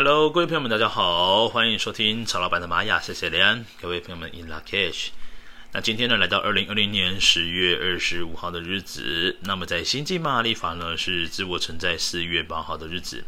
[0.00, 5.08] Hello，各位朋友们，大家好，欢迎收听曹老板的玛雅，谢谢连各位朋友们 In lak'ech。
[5.72, 13.24] 那今天呢，来到二零二零年十月二十五号的日子，那么在星际玛雅历法呢是自我存在四月八号的日子。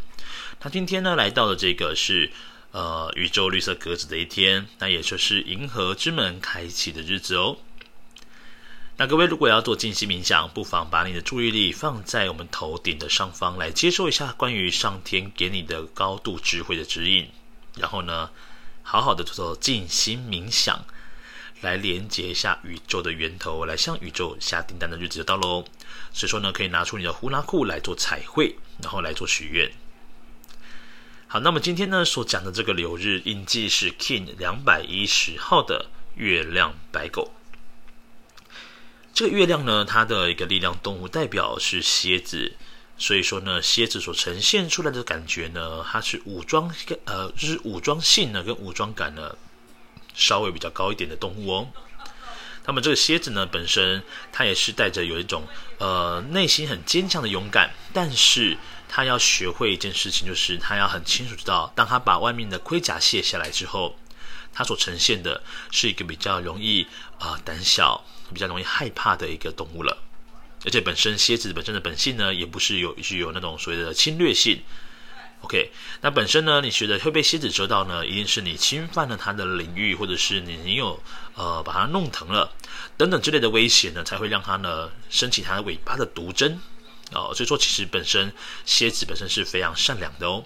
[0.62, 2.30] 那今天呢，来到的这个是
[2.70, 7.56] 呃宇宙绿色格子的一天，那也就是银河之门开启的日子哦。
[9.00, 17.26] 那各位如果要做静心冥想，不妨把你的注意力放在我们头顶的上方，来接受一下关于上天给你的高度智慧的指引。
[17.78, 18.28] 然后呢，
[18.82, 20.84] 好好的做做静心冥想，
[21.62, 25.64] 来连接一下宇宙的源头，来向宇宙下订单的日子就到喽。
[26.12, 29.72] 所以说呢，可以拿出你的呼拉库来做彩绘，然后来做许愿。
[31.26, 35.86] 好，那么今天呢所讲的这个流日印记是 Kin 两百一十号的
[36.16, 37.32] 月亮白狗。
[39.12, 42.52] 这个月亮呢，它的一个力量动物代表是蝎子，
[42.96, 46.72] 所以说呢，蝎子所呈现出来的感觉呢，它是武装
[47.04, 49.36] 呃，就是武装性呢跟武装感呢
[50.14, 51.68] 稍微比较高一点的动物哦。
[52.66, 55.44] 那么这个蝎子呢，本身它也是带着有一种
[55.78, 58.56] 呃内心很坚强的勇敢，但是
[58.88, 63.96] 它要学会一件事情，就是它要很清楚知道，当它把外面的盔甲卸下来之后，
[64.52, 66.86] 它所呈现的是一个比较容易
[67.18, 68.04] 啊、胆小。
[68.32, 69.98] 比较容易害怕的一个动物了，
[70.64, 74.62] 而且本身蝎子本身的本性呢，也不是有具有那种所谓的侵略性。
[75.40, 81.02] OK，那本身呢，你觉得会被蝎子蛰到呢，一定是你侵犯了它的领域，或者是你你有
[81.34, 82.52] 呃把它弄疼了
[82.96, 86.60] 等等之类的威胁呢，才会让它呢升起它的尾巴的毒针
[87.12, 87.32] 哦。
[87.34, 88.32] 所以说，其实本身
[88.64, 90.44] 蝎子本身是非常善良的哦。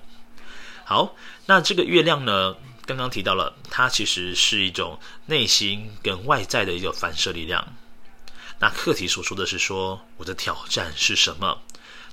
[0.86, 2.56] 好，那这个月亮呢？
[2.86, 7.74] 刚刚提到了，它其实是一种内心跟外在的一种反射力量。
[8.60, 11.62] 那课题所说的是说，我的挑战是什么？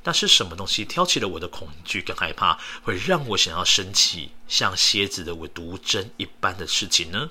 [0.03, 7.29] 那是什么东西挑起了我的恐惧跟害怕，会让我想要升起像蝎子的毒针一般的事情呢？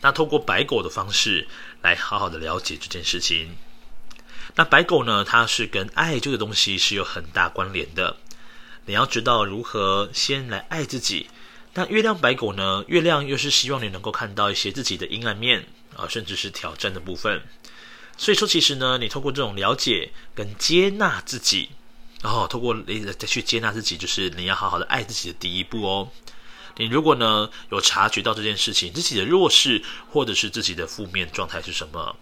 [0.00, 1.48] 那透过白狗的方式
[1.80, 3.56] 来好好的了解这件事情。
[4.56, 8.16] 那白狗呢，它是跟爱这个东西是有很大关联的。
[8.88, 11.28] 你要知道如何先来爱自己。
[11.74, 12.82] 那月亮白狗呢？
[12.88, 17.42] 月亮又是希望你能够看到一些自己的阴暗面啊，甚至是挑战的部分。
[18.16, 21.68] 所以说，其实呢，你透过这种了解跟接纳自己，
[22.22, 26.08] 然后透过你再去接纳自己，就是你要好好的爱自己的第一步哦。
[26.78, 32.16] 你如果呢有察觉到这件事情，自己的弱势或者是自己的负面状态是什么，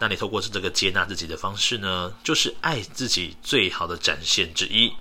[0.00, 4.94] 那你透过这个接纳自己的方式呢，就是爱自己最好的展现之一。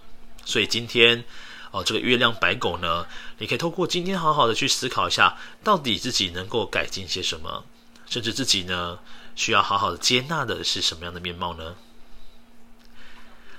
[0.45, 1.23] 所以今天，
[1.71, 3.05] 哦，这个月亮白狗呢，
[3.37, 7.63] 你可以透过今天好好的去思考一下，到底自己能够改进些什么，
[8.09, 8.99] 甚至自己呢
[9.35, 11.75] 需要好好的接纳的是什么样的面貌呢？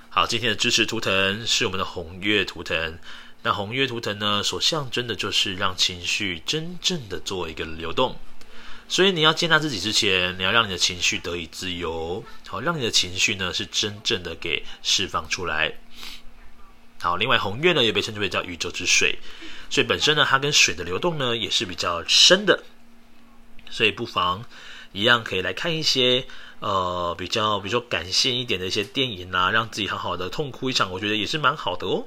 [0.09, 2.99] 好，今天的支持图腾是我们的红月图腾。
[3.41, 8.15] 那红月图腾呢，所象征的就是让情绪真正的做一个流动。
[8.87, 15.73] 所以你要接纳自己之前，你要让你的情绪得以自由，好，让你的情绪呢是真正的给释放出来。
[17.03, 19.19] 好，另外红月呢也被称之为叫宇宙之水，
[19.69, 22.63] 所以本身呢它跟水的流动呢也是比较深的，
[23.69, 24.45] 所以不妨
[24.93, 26.25] 一样可以来看一些
[26.59, 32.05] 呃比较比如说感性一点的一些电影啊，让自己好好的痛哭一场，我觉得也是蛮好的哦。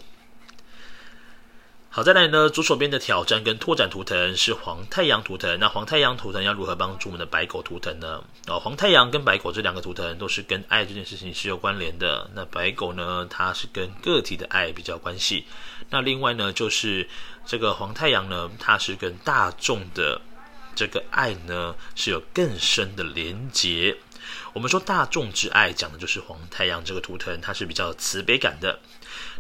[1.97, 5.59] 好，再来呢，左手边的挑战跟拓展图腾是黄太阳图腾。
[5.59, 8.23] 那黄太阳图腾要如何帮助我们的白狗图腾呢？
[8.49, 12.29] 哦，黄太阳跟白狗这两个图腾都是跟爱这件事情是有关联的。
[12.35, 15.47] 那白狗呢，它是跟个体的爱比较关系。
[15.89, 17.09] 那另外呢，就是
[17.47, 20.21] 这个黄太阳呢，它是跟大众的
[20.75, 23.97] 这个爱呢是有更深的连结。
[24.53, 28.81] 我们说大众之爱，讲的就是黄太阳这个图腾，它是比较慈悲感的。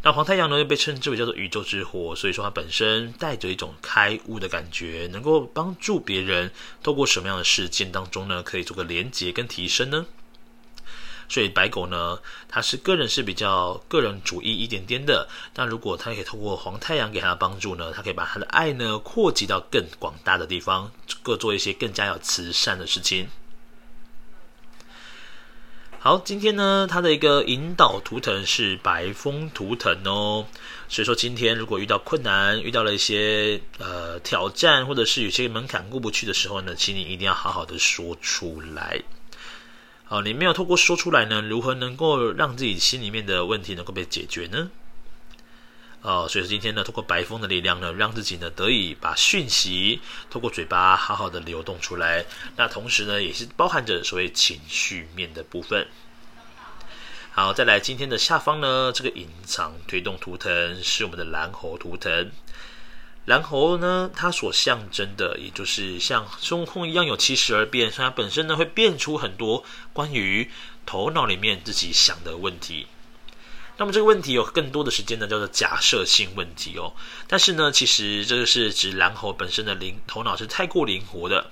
[0.06, 10.06] 那黄太阳呢，又被称之为叫做宇宙之火，所以说它本身带着一种开悟的感觉，能够帮助别人透过什么样的事件当中呢，可以做个连接跟提升呢？
[11.28, 20.93] 所以白狗呢，它是个人是比较个人主义一点点的，那如果它可以透过黄太阳给它的帮助呢，它可以把它的爱呢扩及到更广大的地方，
[21.25, 23.26] 各做一些更加有慈善的事情。
[26.06, 30.47] 好，今天呢，它的一个引导图腾是白风图腾哦，
[30.88, 39.03] 所以说今天如果遇到困难，遇到了一些呃挑战，或者是有些门槛过不去的时候呢，请你一定要好好的说出来。
[40.05, 44.70] 好，你没有透过说出来呢，如何能够让自己心里面的问题能够被解决呢？
[46.02, 50.00] 哦，所以说今天呢，透过白风的力量呢，让自己呢得以把讯息
[50.31, 52.25] 透过嘴巴好好的流动出来。
[52.56, 55.88] 那同时呢，也是包含着所谓情绪面的部分。
[57.32, 62.31] 好，再来今天的下方呢，这个隐藏推动图腾是我们的蓝猴图腾。
[63.25, 70.49] 蓝猴呢，它所象征的，也就是像孙悟空一样有七十二变，它本身呢会变出很多关于
[70.87, 72.87] 头脑里面自己想的问题。
[73.78, 76.94] 那么这个问题有更多的时间呢，叫做假设性问题哦。
[77.28, 81.50] 但是呢，其实这个是指蓝猴本身的灵头脑是太过灵活的。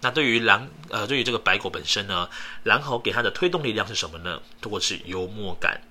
[0.00, 2.28] 那对于蓝呃，对于这个白狗本身呢，
[2.62, 4.40] 蓝猴给它的推动力量是什么呢？
[4.60, 5.82] 通过是幽默感。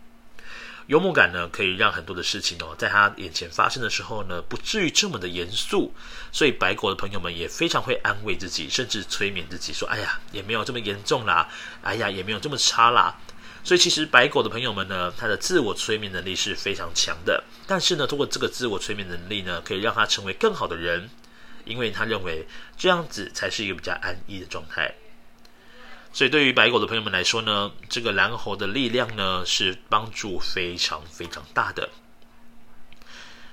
[0.87, 5.91] 幽默感呢，可以让很多的事情哦，在他眼前发生的时候呢，不至于这么的严肃。
[6.31, 11.49] 所以白狗的朋友们也非常会安慰自己，甚至催眠自己说：“哎呀，也没有这么严重啦，
[11.81, 13.15] 哎呀，也没有这么差啦。”
[13.65, 17.43] 所以其实白狗的朋友们呢，他的自我催眠能力是非常强的。
[17.65, 21.09] 但是呢，通过这个自我催眠能力呢，可以让他成为更好的人，
[21.65, 22.47] 因为他认为
[22.77, 24.93] 这样子才是一个比较安逸的状态。
[26.13, 31.89] 所以，对于白狗的朋友们来说呢，这个蓝猴的力量呢，是帮助非常非常大的。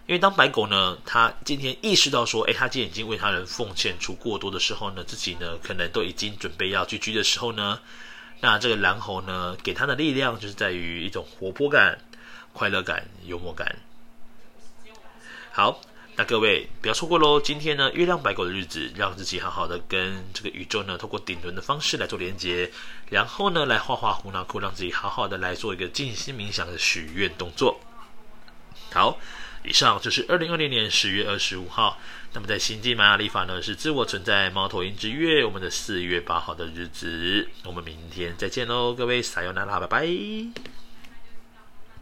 [0.07, 7.81] 因为当白狗呢，他今天意识到说，诶，他今天已经为他人奉献出过多的时候呢，自己呢，可能都已经准备要聚居的时候呢，
[8.43, 11.99] 那这个蓝猴呢，给他的力量就是在于一种活泼感、
[12.53, 13.77] 快乐感、幽默感。
[15.51, 15.81] 好。
[16.15, 17.41] 那各位不要错过喽！
[17.41, 22.71] 今天呢，月亮白狗的日子，让自己好好的跟这个宇宙呢，透过顶轮的方式来做连接，
[23.09, 27.81] 然后呢，来画画胡闹库，让自己好好的来做一个静心冥想的许愿动作。
[28.93, 29.17] 好，
[29.65, 31.99] 以上就是二零二零年十月二十五号。
[32.35, 37.47] 那么在新际玛雅历法呢，是自我存在猫头鹰之月，我们的四月八号的日子。
[37.65, 40.82] 我们明天再见喽，各位撒由那拉，拜拜。